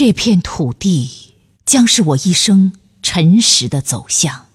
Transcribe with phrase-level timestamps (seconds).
[0.00, 1.10] 这片土地
[1.66, 4.46] 将是我一生诚实的走向。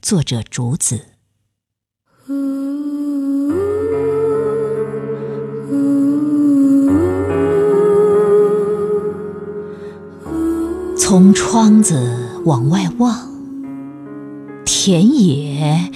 [0.00, 1.06] 作者：竹子。
[10.96, 13.28] 从窗子往外望，
[14.64, 15.90] 田野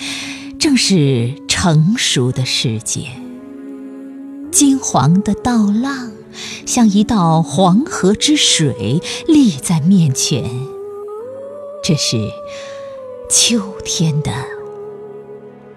[0.59, 3.28] 正是成熟的世界。
[4.59, 6.11] 金黄的稻浪，
[6.67, 10.51] 像一道黄河之水，立在面前。
[11.81, 12.17] 这是
[13.31, 14.33] 秋天的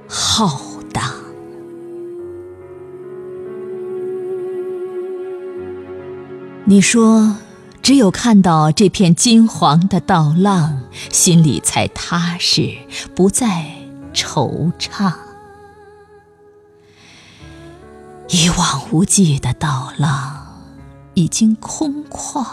[0.08, 0.60] 浩
[0.92, 1.14] 荡。
[6.66, 7.36] 你说。
[7.84, 12.78] 只有看到这片金黄的稻浪，心里才踏实，
[13.16, 13.66] 不再
[14.14, 15.14] 惆怅。
[18.34, 20.64] 一望无际的稻浪
[21.16, 22.46] 已经空旷，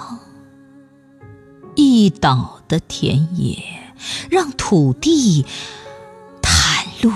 [1.77, 3.63] 一岛的田野
[4.29, 5.47] 让土地
[6.43, 7.13] 袒露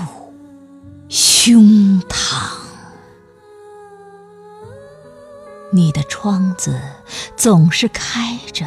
[1.09, 2.51] 胸膛。
[5.73, 6.79] 你的窗子
[7.35, 8.65] 总是开着，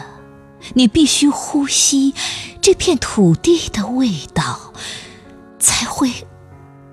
[0.75, 2.15] 你必须呼吸
[2.61, 4.75] 这片土地的味道，
[5.59, 6.27] 才会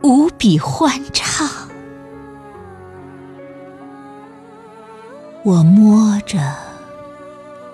[0.04, 1.50] 无比欢畅。
[5.46, 6.40] 我摸着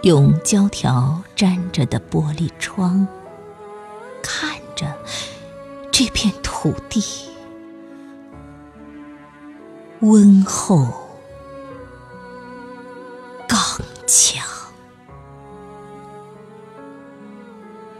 [0.01, 3.07] 用胶条粘着的玻璃窗，
[4.23, 4.97] 看着
[5.91, 7.29] 这片土地
[9.99, 10.87] 温厚。
[13.47, 13.59] 刚
[14.07, 14.43] 强，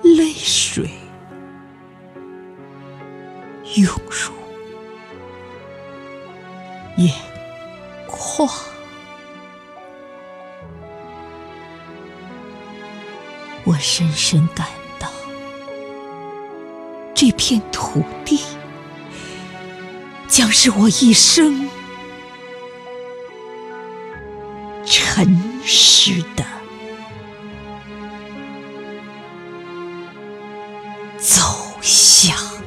[0.02, 0.90] 泪水
[3.76, 4.34] 涌入
[6.98, 7.14] 眼
[8.08, 8.50] 眶，
[13.70, 14.66] 我深深感
[14.98, 15.08] 到
[17.14, 18.40] 这片土地
[20.28, 21.70] 将是我一生
[24.84, 26.44] 沉实的
[31.20, 32.59] 走向。